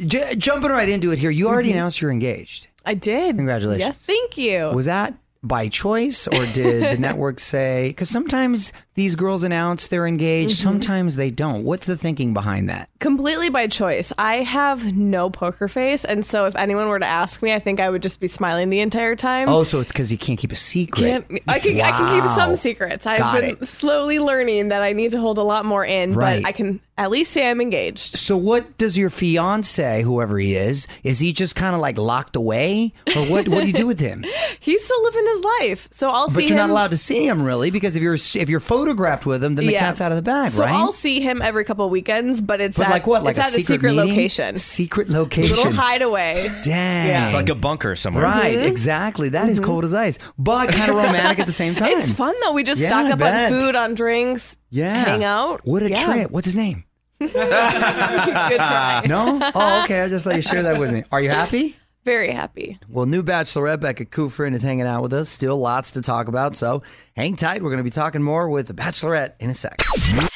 j- 0.00 0.34
jumping 0.36 0.70
right 0.72 0.88
into 0.88 1.12
it 1.12 1.20
here, 1.20 1.30
you 1.30 1.46
already 1.48 1.70
announced 1.70 2.00
you're 2.00 2.10
engaged. 2.10 2.66
I 2.84 2.94
did. 2.94 3.36
Congratulations. 3.36 3.86
Yes, 3.86 4.06
thank 4.06 4.36
you. 4.38 4.70
Was 4.70 4.86
that 4.86 5.14
by 5.42 5.68
choice, 5.68 6.26
or 6.26 6.44
did 6.46 6.96
the 6.96 6.98
network 7.00 7.40
say? 7.40 7.88
Because 7.88 8.08
sometimes 8.10 8.72
these 8.94 9.16
girls 9.16 9.42
announce 9.44 9.88
they're 9.88 10.06
engaged, 10.06 10.58
mm-hmm. 10.58 10.68
sometimes 10.68 11.16
they 11.16 11.30
don't. 11.30 11.64
What's 11.64 11.86
the 11.86 11.96
thinking 11.96 12.34
behind 12.34 12.68
that? 12.68 12.88
Completely 12.98 13.48
by 13.48 13.66
choice. 13.66 14.12
I 14.18 14.36
have 14.36 14.94
no 14.94 15.30
poker 15.30 15.68
face, 15.68 16.04
and 16.04 16.24
so 16.24 16.46
if 16.46 16.56
anyone 16.56 16.88
were 16.88 16.98
to 16.98 17.06
ask 17.06 17.42
me, 17.42 17.52
I 17.52 17.58
think 17.60 17.80
I 17.80 17.88
would 17.88 18.02
just 18.02 18.20
be 18.20 18.28
smiling 18.28 18.68
the 18.70 18.80
entire 18.80 19.16
time. 19.16 19.48
Oh, 19.48 19.64
so 19.64 19.80
it's 19.80 19.92
because 19.92 20.10
you 20.12 20.18
can't 20.18 20.38
keep 20.38 20.52
a 20.52 20.56
secret. 20.56 21.28
Can't- 21.28 21.42
I 21.48 21.58
can 21.58 21.80
I 21.80 21.90
can 21.92 22.20
keep 22.20 22.30
some 22.30 22.56
secrets. 22.56 23.06
I've 23.06 23.20
Got 23.20 23.40
been 23.40 23.50
it. 23.60 23.66
slowly 23.66 24.18
learning 24.18 24.68
that 24.68 24.82
I 24.82 24.92
need 24.92 25.12
to 25.12 25.20
hold 25.20 25.38
a 25.38 25.42
lot 25.42 25.64
more 25.64 25.84
in, 25.84 26.12
Right. 26.14 26.42
but 26.42 26.48
I 26.48 26.52
can 26.52 26.80
at 26.98 27.10
least 27.10 27.32
say 27.32 27.48
I'm 27.48 27.60
engaged. 27.62 28.16
So, 28.16 28.36
what 28.36 28.76
does 28.76 28.98
your 28.98 29.08
fiance, 29.08 30.02
whoever 30.02 30.38
he 30.38 30.54
is, 30.56 30.86
is 31.02 31.18
he 31.18 31.32
just 31.32 31.56
kind 31.56 31.74
of 31.74 31.80
like 31.80 31.96
locked 31.96 32.36
away, 32.36 32.92
or 33.16 33.22
what? 33.26 33.48
what 33.48 33.60
do 33.62 33.66
you 33.66 33.72
do 33.72 33.86
with 33.86 34.00
him? 34.00 34.24
He's 34.60 34.84
still 34.84 35.02
living 35.04 35.26
his 35.26 35.42
life, 35.60 35.88
so 35.90 36.10
I'll 36.10 36.28
see 36.28 36.34
But 36.34 36.42
you're 36.44 36.52
him. 36.58 36.68
not 36.68 36.70
allowed 36.70 36.90
to 36.90 36.96
see 36.98 37.26
him 37.26 37.42
really, 37.42 37.70
because 37.70 37.96
if 37.96 38.02
you're 38.02 38.14
if 38.14 38.48
you're 38.50 38.60
photographed 38.80 39.26
with 39.26 39.42
him, 39.44 39.54
then 39.54 39.66
the 39.66 39.72
Yeah. 39.72 39.80
cat's 39.80 40.00
out 40.00 40.10
of 40.12 40.16
the 40.16 40.22
bag, 40.22 40.52
so 40.52 40.64
right? 40.64 40.72
I'll 40.74 40.92
see 40.92 41.20
him 41.20 41.42
every 41.42 41.64
couple 41.64 41.84
of 41.84 41.90
weekends, 41.90 42.40
but 42.40 42.60
it's 42.60 42.76
But 42.76 42.86
at, 42.86 42.92
like 42.92 43.06
what? 43.06 43.22
Like 43.22 43.36
it's 43.36 43.46
a 43.46 43.48
at 43.48 43.54
secret, 43.54 43.76
a 43.76 43.78
secret 43.78 43.92
meeting? 43.94 44.08
location, 44.10 44.58
Secret 44.58 45.08
location. 45.08 45.56
little 45.56 45.72
hideaway. 45.86 46.50
Dang. 46.62 47.06
Yeah. 47.08 47.24
It's 47.24 47.34
like 47.34 47.48
a 47.48 47.54
bunker 47.54 47.96
somewhere. 47.96 48.24
Right, 48.24 48.56
mm-hmm. 48.58 48.66
exactly. 48.68 49.28
That 49.30 49.48
is 49.48 49.58
mm-hmm. 49.58 49.66
cold 49.66 49.84
as 49.84 49.94
ice, 49.94 50.18
but 50.38 50.68
kind 50.70 50.90
of 50.90 50.96
romantic 50.96 51.38
at 51.40 51.46
the 51.46 51.52
same 51.52 51.74
time. 51.76 51.98
It's 51.98 52.12
fun 52.12 52.34
though. 52.44 52.52
We 52.52 52.62
just 52.62 52.80
Yeah, 52.80 52.88
stock 52.88 53.06
I 53.06 53.10
up 53.12 53.18
bet. 53.18 53.52
on 53.52 53.60
food, 53.60 53.76
on 53.76 53.94
drinks, 53.94 54.56
Yeah. 54.70 55.04
hang 55.04 55.24
out. 55.24 55.60
What 55.64 55.82
a 55.82 55.90
Yeah. 55.90 56.04
trip. 56.04 56.30
What's 56.30 56.46
his 56.46 56.56
name? 56.56 56.84
Good 57.20 57.32
try. 57.32 59.02
No? 59.06 59.38
Oh, 59.54 59.82
okay. 59.84 60.00
I 60.00 60.08
just 60.08 60.24
thought 60.24 60.36
you 60.36 60.42
share 60.42 60.62
that 60.62 60.78
with 60.78 60.90
me. 60.90 61.04
Are 61.12 61.20
you 61.20 61.28
happy? 61.30 61.76
Very 62.04 62.32
happy. 62.32 62.78
Well, 62.88 63.04
new 63.04 63.22
Bachelorette 63.22 63.80
Becca 63.80 64.06
Kufrin 64.06 64.54
is 64.54 64.62
hanging 64.62 64.86
out 64.86 65.02
with 65.02 65.12
us. 65.12 65.28
Still 65.28 65.58
lots 65.58 65.90
to 65.92 66.00
talk 66.00 66.28
about, 66.28 66.56
so 66.56 66.82
hang 67.14 67.36
tight. 67.36 67.62
We're 67.62 67.68
going 67.68 67.78
to 67.78 67.84
be 67.84 67.90
talking 67.90 68.22
more 68.22 68.48
with 68.48 68.68
the 68.68 68.72
Bachelorette 68.74 69.34
in 69.38 69.50
a 69.50 69.54
sec. 69.54 69.82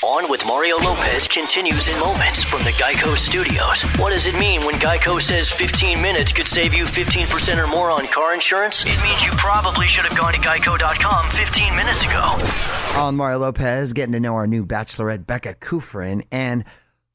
On 0.04 0.28
with 0.30 0.47
Mario 0.47 0.76
Lopez 0.76 1.26
continues 1.26 1.88
in 1.88 1.99
moments 2.00 2.44
from 2.44 2.62
the 2.64 2.71
Geico 2.73 3.16
Studios. 3.16 3.83
What 3.99 4.11
does 4.11 4.26
it 4.26 4.38
mean 4.38 4.61
when 4.66 4.75
Geico 4.75 5.18
says 5.18 5.50
15 5.50 6.02
minutes 6.02 6.35
could 6.35 6.49
save 6.49 6.75
you 6.75 6.85
15% 6.85 7.56
or 7.56 7.66
more 7.66 7.90
on 7.90 8.06
car 8.09 8.35
insurance? 8.35 8.85
It 8.85 9.02
means 9.02 9.25
you 9.25 9.30
probably 9.33 9.87
should 9.87 10.04
have 10.04 10.18
gone 10.18 10.35
to 10.35 10.40
geico.com 10.40 11.30
15 11.30 11.76
minutes 11.76 12.04
ago. 12.04 13.00
On 13.00 13.16
Mario 13.16 13.38
Lopez, 13.38 13.94
getting 13.94 14.12
to 14.12 14.21
know 14.21 14.35
our 14.35 14.47
new 14.47 14.66
Bachelorette 14.66 15.26
Becca 15.26 15.54
Kufrin, 15.54 16.26
and 16.30 16.64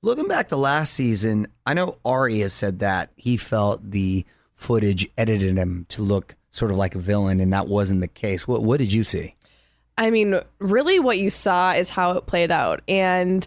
Looking 0.01 0.29
back 0.29 0.47
to 0.47 0.55
last 0.55 0.93
season, 0.93 1.47
I 1.65 1.73
know 1.73 1.97
Ari 2.05 2.39
has 2.39 2.53
said 2.53 2.79
that 2.79 3.11
he 3.17 3.35
felt 3.35 3.91
the 3.91 4.25
footage 4.59 5.09
edited 5.17 5.57
him 5.57 5.85
to 5.89 6.01
look 6.01 6.35
sort 6.51 6.69
of 6.71 6.77
like 6.77 6.93
a 6.95 6.99
villain, 6.99 7.39
and 7.39 7.53
that 7.53 7.67
wasn't 7.67 8.01
the 8.01 8.07
case. 8.07 8.47
What 8.47 8.63
What 8.63 8.77
did 8.79 8.91
you 8.91 9.03
see? 9.03 9.35
I 9.97 10.09
mean, 10.11 10.39
really, 10.59 10.99
what 10.99 11.17
you 11.17 11.29
saw 11.29 11.71
is 11.73 11.89
how 11.89 12.11
it 12.11 12.25
played 12.25 12.51
out. 12.51 12.81
And 12.87 13.45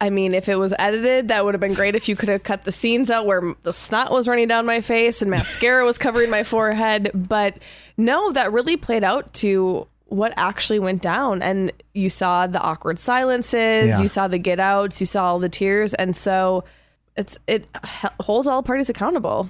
I 0.00 0.10
mean, 0.10 0.34
if 0.34 0.48
it 0.48 0.56
was 0.56 0.72
edited, 0.78 1.28
that 1.28 1.44
would 1.44 1.54
have 1.54 1.60
been 1.60 1.74
great 1.74 1.94
if 1.94 2.08
you 2.08 2.16
could 2.16 2.28
have 2.28 2.42
cut 2.42 2.64
the 2.64 2.72
scenes 2.72 3.10
out 3.10 3.26
where 3.26 3.54
the 3.62 3.72
snot 3.72 4.10
was 4.10 4.26
running 4.28 4.48
down 4.48 4.66
my 4.66 4.80
face 4.80 5.22
and 5.22 5.30
mascara 5.30 5.84
was 5.84 5.98
covering 5.98 6.30
my 6.30 6.42
forehead. 6.44 7.10
But 7.14 7.58
no, 7.96 8.32
that 8.32 8.52
really 8.52 8.76
played 8.76 9.04
out 9.04 9.32
to 9.34 9.86
what 10.06 10.34
actually 10.36 10.78
went 10.80 11.00
down. 11.00 11.42
And 11.42 11.72
you 11.94 12.10
saw 12.10 12.46
the 12.46 12.60
awkward 12.60 12.98
silences, 12.98 13.86
Yeah. 13.86 14.02
you 14.02 14.08
saw 14.08 14.28
the 14.28 14.38
get 14.38 14.60
outs, 14.60 15.00
you 15.00 15.06
saw 15.06 15.24
all 15.26 15.38
the 15.38 15.48
tears. 15.48 15.94
And 15.94 16.14
so 16.14 16.64
it's 17.16 17.38
it 17.46 17.66
holds 18.20 18.46
all 18.48 18.62
parties 18.64 18.90
accountable. 18.90 19.48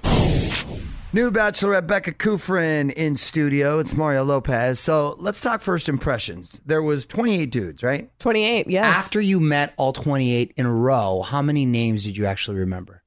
New 1.15 1.31
Bachelorette 1.31 1.87
Becca 1.87 2.11
Kufrin 2.11 2.91
in 2.91 3.15
studio. 3.15 3.79
It's 3.79 3.95
Mario 3.95 4.25
Lopez. 4.25 4.81
So 4.81 5.15
let's 5.17 5.39
talk 5.39 5.61
first 5.61 5.87
impressions. 5.87 6.59
There 6.65 6.83
was 6.83 7.05
28 7.05 7.49
dudes, 7.49 7.83
right? 7.83 8.09
28, 8.19 8.67
yes. 8.69 8.85
After 8.85 9.21
you 9.21 9.39
met 9.39 9.73
all 9.77 9.93
28 9.93 10.51
in 10.57 10.65
a 10.65 10.73
row, 10.73 11.21
how 11.21 11.41
many 11.41 11.65
names 11.65 12.03
did 12.03 12.17
you 12.17 12.25
actually 12.25 12.57
remember? 12.57 13.01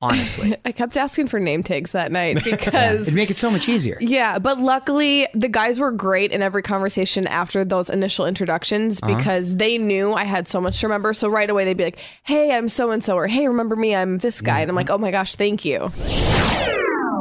Honestly, 0.00 0.56
I 0.64 0.72
kept 0.72 0.96
asking 0.96 1.28
for 1.28 1.38
name 1.38 1.62
tags 1.62 1.92
that 1.92 2.10
night 2.10 2.36
because 2.42 3.02
it'd 3.02 3.12
make 3.12 3.30
it 3.30 3.36
so 3.36 3.50
much 3.50 3.68
easier. 3.68 3.98
Yeah, 4.00 4.38
but 4.38 4.58
luckily 4.58 5.28
the 5.34 5.48
guys 5.48 5.78
were 5.78 5.92
great 5.92 6.32
in 6.32 6.40
every 6.40 6.62
conversation 6.62 7.26
after 7.26 7.66
those 7.66 7.90
initial 7.90 8.24
introductions 8.24 8.98
Uh-huh. 9.02 9.14
because 9.14 9.56
they 9.56 9.76
knew 9.76 10.14
I 10.14 10.24
had 10.24 10.48
so 10.48 10.58
much 10.58 10.80
to 10.80 10.86
remember. 10.86 11.12
So 11.12 11.28
right 11.28 11.50
away 11.50 11.66
they'd 11.66 11.76
be 11.76 11.84
like, 11.84 11.98
"Hey, 12.22 12.50
I'm 12.56 12.70
so 12.70 12.92
and 12.92 13.04
so," 13.04 13.14
or 13.14 13.26
"Hey, 13.26 13.46
remember 13.46 13.76
me? 13.76 13.94
I'm 13.94 14.16
this 14.16 14.40
guy," 14.40 14.60
and 14.60 14.70
I'm 14.70 14.74
like, 14.74 14.88
"Oh 14.88 14.96
my 14.96 15.10
gosh, 15.10 15.34
thank 15.36 15.66
you." 15.66 15.90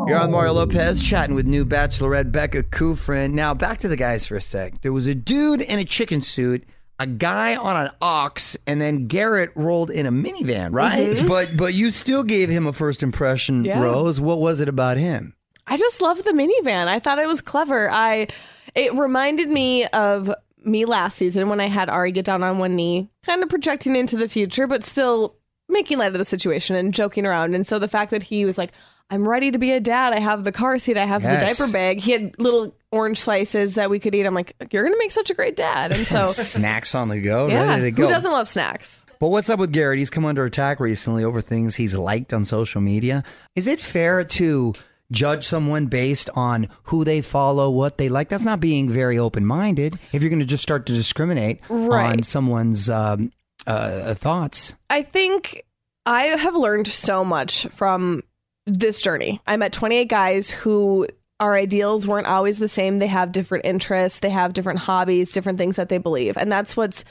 You're 0.08 0.20
on 0.20 0.32
Mario 0.32 0.52
oh. 0.52 0.56
Lopez 0.56 1.04
chatting 1.04 1.36
with 1.36 1.46
new 1.46 1.66
Bachelorette 1.66 2.32
Becca 2.32 2.64
Kufrin. 2.64 3.34
Now 3.34 3.54
back 3.54 3.80
to 3.80 3.88
the 3.88 3.96
guys 3.96 4.26
for 4.26 4.36
a 4.36 4.42
sec. 4.42 4.82
There 4.82 4.94
was 4.94 5.08
a 5.08 5.16
dude 5.16 5.62
in 5.62 5.80
a 5.80 5.84
chicken 5.84 6.22
suit, 6.22 6.64
a 7.00 7.08
guy 7.08 7.56
on 7.56 7.86
an 7.86 7.92
ox, 8.02 8.58
and 8.66 8.82
then 8.82 9.08
Garrett 9.08 9.52
rolled 9.56 9.92
in 9.92 10.06
a 10.06 10.12
minivan, 10.12 10.72
mm-hmm. 10.72 10.76
right? 10.76 11.24
But 11.28 11.56
but 11.56 11.74
you 11.74 11.90
still 11.90 12.24
gave 12.24 12.50
him 12.50 12.68
a 12.68 12.74
first 12.74 13.04
impression, 13.04 13.64
Yeah. 13.64 13.82
Rose. 13.82 14.20
What 14.20 14.40
was 14.40 14.60
it 14.60 14.70
about 14.70 14.98
him? 14.98 15.36
I 15.68 15.78
just 15.78 16.02
loved 16.02 16.26
the 16.26 16.32
minivan. 16.32 16.88
I 16.88 17.00
thought 17.00 17.20
it 17.20 17.28
was 17.28 17.42
clever. 17.42 17.90
I 17.90 18.28
it 18.76 18.94
reminded 18.94 19.50
me 19.50 19.86
of 19.88 20.34
me 20.64 20.86
last 20.86 21.18
season 21.18 21.50
when 21.50 21.60
I 21.60 21.68
had 21.68 21.90
Ari 21.90 22.12
get 22.12 22.26
down 22.26 22.44
on 22.44 22.60
one 22.60 22.76
knee, 22.76 23.10
kind 23.24 23.44
of 23.44 23.50
projecting 23.50 23.96
into 23.96 24.18
the 24.18 24.30
future, 24.30 24.68
but 24.68 24.84
still 24.84 25.36
making 25.70 25.98
light 25.98 26.12
of 26.12 26.18
the 26.18 26.26
situation 26.26 26.76
and 26.76 26.94
joking 26.94 27.26
around. 27.26 27.56
And 27.56 27.66
so 27.66 27.80
the 27.80 27.88
fact 27.88 28.12
that 28.12 28.24
he 28.24 28.46
was 28.46 28.58
like, 28.58 28.72
I'm 29.12 29.28
ready 29.28 29.52
to 29.52 29.58
be 29.60 29.72
a 29.74 29.80
dad. 29.82 30.14
I 30.14 30.20
have 30.20 30.44
the 30.46 30.52
car 30.54 30.80
seat. 30.80 30.98
I 30.98 31.06
have 31.06 31.22
Yes. 31.22 31.58
the 31.58 31.64
diaper 31.64 31.74
bag. 31.74 32.00
He 32.00 32.12
had 32.14 32.40
little 32.40 32.74
orange 32.92 33.20
slices 33.20 33.76
that 33.76 33.90
we 33.90 34.00
could 34.00 34.16
eat. 34.16 34.26
I'm 34.26 34.34
like, 34.34 34.56
you're 34.72 34.84
going 34.84 34.94
to 34.94 35.00
make 35.00 35.12
such 35.12 35.30
a 35.30 35.34
great 35.34 35.56
dad. 35.58 35.92
And 35.92 36.08
so, 36.08 36.28
Snacks 36.30 36.96
on 36.96 37.10
the 37.10 37.20
go, 37.20 37.48
yeah, 37.48 37.68
ready 37.68 37.82
to 37.84 37.92
go. 37.92 38.08
who 38.08 38.14
doesn't 38.14 38.32
love 38.32 38.48
snacks? 38.48 39.04
But 39.20 39.28
what's 39.28 39.50
up 39.50 39.60
with 39.60 39.72
Garrett? 39.72 40.00
He's 40.00 40.10
come 40.10 40.26
under 40.26 40.46
attack 40.46 40.80
recently 40.80 41.24
over 41.24 41.42
things 41.42 41.76
he's 41.76 41.96
liked 41.96 42.34
on 42.34 42.44
social 42.46 42.82
media. 42.82 43.24
Is 43.56 43.68
it 43.68 43.80
fair 43.80 44.24
to 44.24 44.74
judge 45.12 45.46
someone 45.46 45.88
based 45.88 46.30
on 46.34 46.70
who 46.84 47.04
they 47.04 47.22
follow, 47.22 47.70
what 47.70 47.98
they 48.00 48.10
like? 48.10 48.30
That's 48.30 48.46
not 48.46 48.60
being 48.62 48.90
very 48.90 49.20
open 49.20 49.46
minded. 49.46 50.00
If 50.14 50.22
you're 50.24 50.30
going 50.30 50.40
to 50.40 50.46
just 50.46 50.64
start 50.64 50.86
to 50.88 50.94
discriminate 50.94 51.60
on 51.70 52.24
someone's 52.24 52.90
um, 52.90 53.32
uh, 53.68 54.14
thoughts. 54.16 54.74
I 54.90 55.04
think 55.04 55.66
I 56.06 56.24
have 56.24 56.56
learned 56.56 56.88
so 56.88 57.24
much 57.24 57.68
from 57.68 58.24
this 58.66 59.02
journey. 59.02 59.42
I 59.48 59.58
met 59.58 59.74
28 59.74 60.08
guys 60.08 60.52
who 60.52 61.08
our 61.40 61.56
ideals 61.56 62.08
weren't 62.08 62.28
always 62.28 62.60
the 62.60 62.68
same. 62.68 63.00
They 63.00 63.08
have 63.08 63.32
different 63.32 63.66
interests, 63.66 64.20
they 64.20 64.30
have 64.30 64.54
different 64.54 64.80
hobbies, 64.80 65.32
different 65.32 65.58
things 65.58 65.76
that 65.76 65.90
they 65.90 65.98
believe. 65.98 66.38
And 66.38 66.52
that's 66.52 66.78
what's 66.78 67.04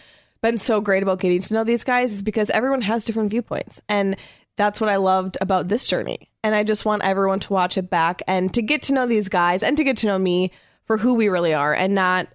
been 0.43 0.57
so 0.57 0.81
great 0.81 1.03
about 1.03 1.21
getting 1.21 1.41
to 1.41 1.55
know 1.55 1.65
these 1.65 1.85
guys 1.85 2.13
is 2.13 2.23
because 2.23 2.49
everyone 2.51 2.83
has 2.83 3.05
different 3.05 3.31
viewpoints. 3.31 3.81
And 3.89 4.17
that's 4.57 4.81
what 4.81 4.91
I 4.91 4.97
loved 4.97 5.37
about 5.41 5.69
this 5.69 5.87
journey. 5.87 6.31
And 6.43 6.55
I 6.55 6.65
just 6.65 6.85
want 6.85 7.03
everyone 7.03 7.41
to 7.41 7.53
watch 7.53 7.77
it 7.77 7.91
back 7.91 8.23
and 8.27 8.53
to 8.55 8.63
get 8.63 8.83
to 8.83 8.95
know 8.95 9.07
these 9.07 9.29
guys 9.29 9.63
and 9.63 9.77
to 9.77 9.85
get 9.85 9.97
to 9.99 10.07
know 10.07 10.19
me 10.19 10.53
for 10.85 10.97
who 10.97 11.15
we 11.15 11.29
really 11.29 11.55
are 11.55 11.75
and 11.75 11.95
not 11.95 12.29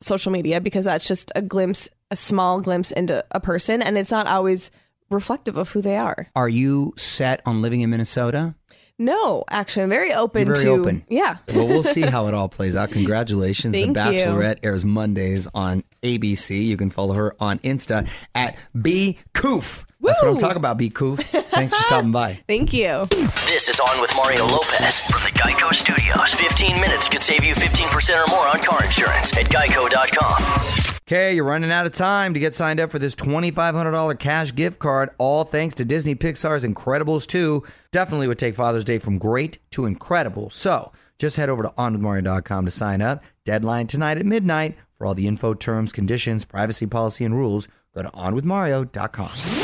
social 0.00 0.32
media 0.32 0.60
because 0.60 0.84
that's 0.84 1.06
just 1.06 1.30
a 1.34 1.42
glimpse, 1.42 1.88
a 2.10 2.16
small 2.16 2.60
glimpse 2.60 2.90
into 2.90 3.24
a 3.30 3.40
person. 3.40 3.82
And 3.82 3.96
it's 3.96 4.10
not 4.10 4.26
always 4.26 4.70
reflective 5.10 5.56
of 5.56 5.70
who 5.70 5.80
they 5.82 5.96
are. 5.96 6.28
Are 6.36 6.48
you 6.48 6.92
set 6.96 7.40
on 7.46 7.62
living 7.62 7.80
in 7.80 7.90
Minnesota? 7.90 8.54
No, 8.96 9.42
actually, 9.50 9.82
I'm 9.82 9.88
very 9.88 10.12
open 10.14 10.46
You're 10.46 10.54
very 10.54 10.66
to. 10.66 10.80
open. 10.80 11.04
Yeah. 11.08 11.38
Well, 11.52 11.66
we'll 11.66 11.82
see 11.82 12.02
how 12.02 12.28
it 12.28 12.34
all 12.34 12.48
plays 12.48 12.76
out. 12.76 12.92
Congratulations. 12.92 13.74
Thank 13.74 13.94
the 13.94 14.12
you. 14.12 14.20
Bachelorette 14.20 14.58
airs 14.62 14.84
Mondays 14.84 15.48
on 15.52 15.82
ABC. 16.04 16.64
You 16.64 16.76
can 16.76 16.90
follow 16.90 17.14
her 17.14 17.34
on 17.40 17.58
Insta 17.60 18.08
at 18.36 18.56
B 18.80 19.18
Coof. 19.34 19.84
That's 20.00 20.22
what 20.22 20.30
I'm 20.30 20.36
talking 20.36 20.58
about, 20.58 20.76
B 20.78 20.90
Coof. 20.90 21.18
Thanks 21.48 21.74
for 21.74 21.82
stopping 21.82 22.12
by. 22.12 22.40
Thank 22.46 22.72
you. 22.72 23.06
This 23.46 23.68
is 23.68 23.80
On 23.80 24.00
with 24.00 24.14
Mario 24.14 24.46
Lopez 24.46 25.00
from 25.10 25.22
the 25.22 25.30
Geico 25.40 25.74
Studios. 25.74 26.32
15 26.34 26.80
minutes 26.80 27.08
could 27.08 27.22
save 27.22 27.42
you 27.42 27.54
15% 27.54 28.24
or 28.24 28.30
more 28.30 28.46
on 28.46 28.60
car 28.62 28.84
insurance 28.84 29.36
at 29.36 29.46
geico.com. 29.46 30.83
Okay, 31.06 31.34
you're 31.34 31.44
running 31.44 31.70
out 31.70 31.84
of 31.84 31.92
time 31.92 32.32
to 32.32 32.40
get 32.40 32.54
signed 32.54 32.80
up 32.80 32.90
for 32.90 32.98
this 32.98 33.14
$2,500 33.14 34.18
cash 34.18 34.54
gift 34.54 34.78
card, 34.78 35.10
all 35.18 35.44
thanks 35.44 35.74
to 35.74 35.84
Disney 35.84 36.14
Pixar's 36.14 36.64
Incredibles 36.64 37.26
2. 37.26 37.62
Definitely 37.92 38.26
would 38.26 38.38
take 38.38 38.54
Father's 38.54 38.84
Day 38.84 38.98
from 38.98 39.18
great 39.18 39.58
to 39.72 39.84
incredible. 39.84 40.48
So 40.48 40.92
just 41.18 41.36
head 41.36 41.50
over 41.50 41.62
to 41.62 41.68
onwithmario.com 41.76 42.64
to 42.64 42.70
sign 42.70 43.02
up. 43.02 43.22
Deadline 43.44 43.86
tonight 43.86 44.16
at 44.16 44.24
midnight. 44.24 44.78
For 44.96 45.06
all 45.06 45.14
the 45.14 45.26
info, 45.26 45.52
terms, 45.52 45.92
conditions, 45.92 46.46
privacy 46.46 46.86
policy, 46.86 47.26
and 47.26 47.36
rules, 47.36 47.68
go 47.94 48.02
to 48.02 48.08
onwithmario.com. 48.08 49.63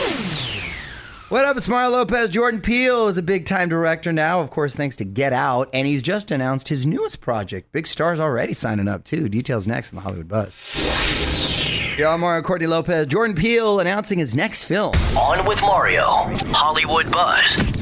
What 1.31 1.45
up? 1.45 1.57
It's 1.57 1.69
Mario 1.69 1.91
Lopez. 1.91 2.29
Jordan 2.31 2.61
Peele 2.61 3.07
is 3.07 3.17
a 3.17 3.23
big 3.23 3.45
time 3.45 3.69
director 3.69 4.13
now, 4.13 4.41
of 4.41 4.51
course, 4.51 4.75
thanks 4.75 4.97
to 4.97 5.05
Get 5.05 5.33
Out, 5.33 5.71
and 5.73 5.87
he's 5.87 6.03
just 6.03 6.33
announced 6.33 6.67
his 6.67 6.87
newest 6.87 7.21
project. 7.21 7.71
Big 7.71 7.87
stars 7.87 8.19
already 8.19 8.53
signing 8.53 8.89
up, 8.89 9.05
too. 9.05 9.29
Details 9.29 9.69
next 9.69 9.93
in 9.93 9.97
the 9.97 10.03
Hollywood 10.03 10.27
Buzz. 10.27 11.97
Yo, 11.97 12.11
I'm 12.11 12.19
Mario 12.19 12.43
Courtney 12.43 12.67
Lopez. 12.67 13.07
Jordan 13.07 13.37
Peele 13.37 13.79
announcing 13.79 14.19
his 14.19 14.35
next 14.35 14.65
film. 14.65 14.93
On 15.17 15.47
with 15.47 15.61
Mario, 15.61 16.05
Hollywood 16.53 17.13
Buzz. 17.13 17.80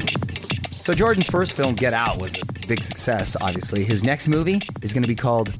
So, 0.89 0.95
Jordan's 0.95 1.29
first 1.29 1.53
film, 1.53 1.75
Get 1.75 1.93
Out, 1.93 2.17
was 2.17 2.33
a 2.33 2.67
big 2.67 2.81
success, 2.81 3.37
obviously. 3.39 3.83
His 3.83 4.03
next 4.03 4.27
movie 4.27 4.59
is 4.81 4.91
going 4.91 5.03
to 5.03 5.07
be 5.07 5.13
called 5.13 5.55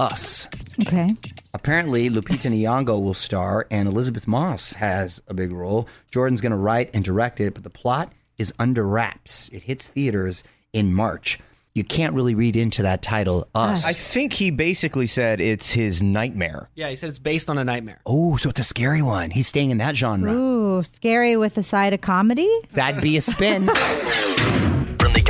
Us. 0.00 0.48
Okay. 0.80 1.14
Apparently, 1.54 2.10
Lupita 2.10 2.50
Nyong'o 2.50 3.00
will 3.00 3.14
star, 3.14 3.68
and 3.70 3.86
Elisabeth 3.86 4.26
Moss 4.26 4.72
has 4.72 5.22
a 5.28 5.34
big 5.34 5.52
role. 5.52 5.86
Jordan's 6.10 6.40
going 6.40 6.50
to 6.50 6.56
write 6.56 6.90
and 6.94 7.04
direct 7.04 7.38
it, 7.38 7.54
but 7.54 7.62
the 7.62 7.70
plot 7.70 8.12
is 8.38 8.52
under 8.58 8.84
wraps. 8.84 9.48
It 9.50 9.62
hits 9.62 9.86
theaters 9.86 10.42
in 10.72 10.92
March. 10.92 11.38
You 11.74 11.84
can't 11.84 12.12
really 12.12 12.34
read 12.34 12.56
into 12.56 12.82
that 12.82 13.02
title, 13.02 13.46
Us. 13.54 13.86
I 13.86 13.92
think 13.92 14.32
he 14.32 14.50
basically 14.50 15.06
said 15.06 15.40
it's 15.40 15.70
his 15.70 16.02
nightmare. 16.02 16.70
Yeah, 16.74 16.88
he 16.88 16.96
said 16.96 17.08
it's 17.08 17.20
based 17.20 17.48
on 17.48 17.56
a 17.56 17.62
nightmare. 17.62 18.00
oh, 18.04 18.36
so 18.36 18.50
it's 18.50 18.58
a 18.58 18.64
scary 18.64 19.00
one. 19.00 19.30
He's 19.30 19.46
staying 19.46 19.70
in 19.70 19.78
that 19.78 19.94
genre. 19.94 20.32
Ooh, 20.32 20.82
scary 20.82 21.36
with 21.36 21.56
a 21.56 21.62
side 21.62 21.92
of 21.92 22.00
comedy. 22.00 22.50
That'd 22.72 23.00
be 23.00 23.16
a 23.16 23.20
spin. 23.20 23.70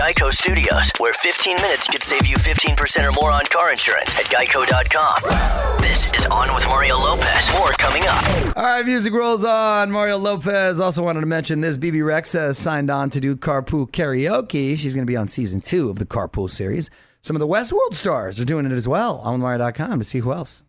Geico 0.03 0.33
Studios, 0.33 0.91
where 0.99 1.13
15 1.13 1.55
minutes 1.63 1.87
could 1.87 2.03
save 2.03 2.27
you 2.27 2.35
15% 2.35 3.09
or 3.09 3.13
more 3.13 3.31
on 3.31 3.45
car 3.45 3.71
insurance 3.71 4.19
at 4.19 4.25
geico.com. 4.25 5.81
This 5.81 6.13
is 6.15 6.27
On 6.27 6.53
with 6.57 6.67
Mario 6.67 6.97
Lopez. 6.97 7.49
More 7.53 7.71
coming 7.79 8.03
up. 8.09 8.57
All 8.57 8.65
right, 8.65 8.85
music 8.85 9.13
rolls 9.13 9.45
on. 9.45 9.93
Mario 9.93 10.19
Lopez 10.19 10.81
also 10.81 11.05
wanted 11.05 11.21
to 11.21 11.27
mention 11.27 11.61
this. 11.61 11.77
Bebe 11.77 12.01
Rexha 12.01 12.41
has 12.41 12.59
signed 12.59 12.91
on 12.91 13.11
to 13.11 13.21
do 13.21 13.37
Carpool 13.37 13.89
Karaoke. 13.89 14.77
She's 14.77 14.97
going 14.97 15.07
to 15.07 15.11
be 15.11 15.17
on 15.17 15.29
season 15.29 15.61
two 15.61 15.89
of 15.89 16.01
the 16.01 16.07
Carpool 16.07 16.51
series. 16.51 16.91
Some 17.21 17.37
of 17.37 17.41
the 17.41 17.47
Westworld 17.47 17.95
stars 17.95 18.41
are 18.41 18.45
doing 18.45 18.67
it 18.67 18.73
as 18.73 18.89
well. 18.89 19.19
On 19.19 19.39
Mario.com 19.39 20.01
to 20.01 20.05
see 20.05 20.19
who 20.19 20.33
else. 20.33 20.65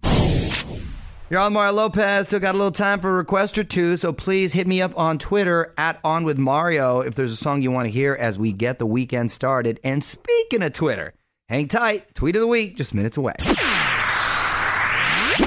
You're 1.33 1.41
on 1.41 1.53
Mario 1.53 1.73
Lopez. 1.73 2.27
Still 2.27 2.39
got 2.39 2.53
a 2.53 2.57
little 2.59 2.69
time 2.69 2.99
for 2.99 3.09
a 3.09 3.13
request 3.13 3.57
or 3.57 3.63
two, 3.63 3.97
so 3.97 4.13
please 4.13 4.53
hit 4.53 4.67
me 4.67 4.83
up 4.83 4.95
on 4.95 5.17
Twitter 5.17 5.73
at 5.79 5.99
On 6.03 6.25
With 6.25 6.37
Mario 6.37 6.99
if 6.99 7.15
there's 7.15 7.31
a 7.31 7.35
song 7.35 7.63
you 7.63 7.71
want 7.71 7.87
to 7.87 7.89
hear 7.89 8.13
as 8.13 8.37
we 8.37 8.53
get 8.53 8.77
the 8.77 8.85
weekend 8.85 9.31
started. 9.31 9.79
And 9.83 10.03
speaking 10.03 10.61
of 10.61 10.73
Twitter, 10.73 11.15
hang 11.49 11.67
tight. 11.67 12.13
Tweet 12.13 12.35
of 12.35 12.41
the 12.41 12.47
week, 12.47 12.77
just 12.77 12.93
minutes 12.93 13.17
away. 13.17 13.33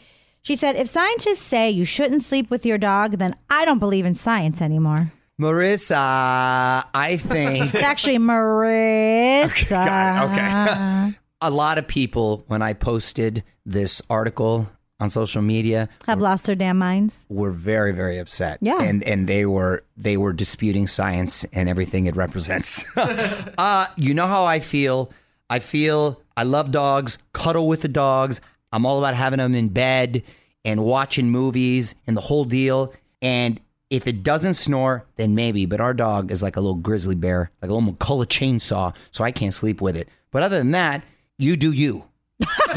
She 0.42 0.56
said, 0.56 0.74
if 0.74 0.88
scientists 0.88 1.42
say 1.42 1.70
you 1.70 1.84
shouldn't 1.84 2.24
sleep 2.24 2.50
with 2.50 2.66
your 2.66 2.78
dog, 2.78 3.18
then 3.18 3.36
I 3.48 3.64
don't 3.64 3.78
believe 3.78 4.04
in 4.04 4.14
science 4.14 4.60
anymore. 4.60 5.12
Marissa, 5.40 5.94
I 5.96 7.16
think 7.16 7.66
It's 7.72 7.76
actually 7.76 8.18
Marissa. 8.18 9.68
Got 9.68 10.24
it. 10.24 10.32
Okay. 10.32 11.16
a 11.42 11.50
lot 11.50 11.78
of 11.78 11.86
people, 11.86 12.42
when 12.48 12.60
I 12.60 12.72
posted 12.72 13.44
this 13.64 14.02
article 14.10 14.68
on 15.00 15.10
social 15.10 15.42
media, 15.42 15.88
Have 16.06 16.20
lost 16.20 16.46
their 16.46 16.54
damn 16.54 16.78
minds. 16.78 17.26
were 17.28 17.50
very, 17.50 17.92
very 17.92 18.18
upset. 18.18 18.58
Yeah. 18.60 18.80
and 18.82 19.02
and 19.04 19.28
they 19.28 19.46
were 19.46 19.82
they 19.96 20.16
were 20.16 20.32
disputing 20.32 20.86
science 20.86 21.44
and 21.52 21.68
everything 21.68 22.06
it 22.06 22.14
represents. 22.16 22.84
uh, 22.96 23.86
you 23.96 24.14
know 24.14 24.26
how 24.26 24.44
I 24.44 24.60
feel. 24.60 25.10
I 25.50 25.58
feel 25.58 26.20
I 26.36 26.44
love 26.44 26.70
dogs. 26.70 27.18
Cuddle 27.32 27.66
with 27.68 27.82
the 27.82 27.88
dogs. 27.88 28.40
I'm 28.72 28.86
all 28.86 28.98
about 28.98 29.14
having 29.14 29.38
them 29.38 29.54
in 29.54 29.68
bed 29.68 30.22
and 30.64 30.84
watching 30.84 31.30
movies 31.30 31.94
and 32.06 32.16
the 32.16 32.20
whole 32.22 32.44
deal. 32.44 32.94
And 33.20 33.60
if 33.90 34.06
it 34.06 34.22
doesn't 34.22 34.54
snore, 34.54 35.04
then 35.16 35.34
maybe. 35.34 35.66
But 35.66 35.80
our 35.80 35.92
dog 35.92 36.30
is 36.30 36.42
like 36.42 36.56
a 36.56 36.60
little 36.60 36.76
grizzly 36.76 37.14
bear, 37.16 37.50
like 37.60 37.70
a 37.70 37.74
little 37.74 37.92
McCulloch 37.92 38.28
chainsaw, 38.28 38.94
so 39.10 39.24
I 39.24 39.30
can't 39.32 39.52
sleep 39.52 39.80
with 39.82 39.96
it. 39.96 40.08
But 40.30 40.42
other 40.42 40.56
than 40.58 40.70
that, 40.70 41.04
you 41.38 41.56
do 41.56 41.72
you. 41.72 42.04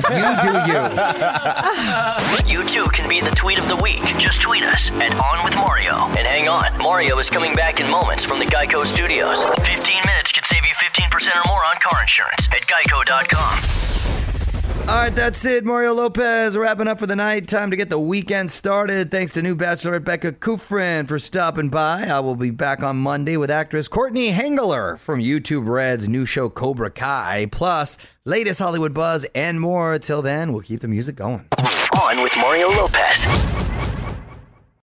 You 0.09 0.29
do 0.41 0.51
you. 0.71 0.81
You 2.45 2.63
too 2.67 2.85
can 2.93 3.09
be 3.09 3.21
the 3.21 3.31
tweet 3.35 3.59
of 3.59 3.67
the 3.67 3.75
week. 3.75 4.03
Just 4.17 4.41
tweet 4.41 4.63
us 4.63 4.91
at 4.91 5.13
On 5.19 5.43
With 5.43 5.55
Mario. 5.55 6.05
And 6.17 6.27
hang 6.27 6.47
on, 6.47 6.77
Mario 6.77 7.17
is 7.19 7.29
coming 7.29 7.55
back 7.55 7.79
in 7.79 7.89
moments 7.89 8.23
from 8.25 8.39
the 8.39 8.45
Geico 8.45 8.85
Studios. 8.85 9.43
15 9.45 10.01
minutes 10.05 10.31
could 10.31 10.45
save 10.45 10.65
you 10.65 10.73
15% 10.75 11.35
or 11.35 11.43
more 11.47 11.65
on 11.65 11.75
car 11.81 12.01
insurance 12.01 12.47
at 12.51 12.61
geico.com. 12.67 13.74
All 14.87 15.01
right, 15.01 15.15
that's 15.15 15.43
it. 15.45 15.65
Mario 15.65 15.93
Lopez 15.93 16.55
wrapping 16.55 16.87
up 16.87 16.99
for 16.99 17.07
the 17.07 17.15
night. 17.15 17.47
Time 17.47 17.71
to 17.71 17.75
get 17.75 17.89
the 17.89 17.97
weekend 17.97 18.51
started. 18.51 19.09
Thanks 19.09 19.33
to 19.33 19.41
new 19.41 19.55
bachelorette 19.55 20.03
Becca 20.03 20.33
Kufrin 20.33 21.07
for 21.07 21.17
stopping 21.17 21.69
by. 21.69 22.03
I 22.07 22.19
will 22.19 22.35
be 22.35 22.51
back 22.51 22.83
on 22.83 22.97
Monday 22.97 23.35
with 23.35 23.49
actress 23.49 23.87
Courtney 23.87 24.31
Henggeler 24.31 24.99
from 24.99 25.19
YouTube 25.19 25.67
Red's 25.67 26.07
new 26.07 26.23
show 26.23 26.49
Cobra 26.49 26.91
Kai, 26.91 27.47
plus 27.51 27.97
latest 28.25 28.59
Hollywood 28.59 28.93
buzz 28.93 29.25
and 29.33 29.59
more. 29.59 29.97
Till 29.97 30.21
then, 30.21 30.53
we'll 30.53 30.61
keep 30.61 30.81
the 30.81 30.87
music 30.87 31.15
going. 31.15 31.47
On 31.99 32.21
with 32.21 32.37
Mario 32.37 32.69
Lopez. 32.69 33.25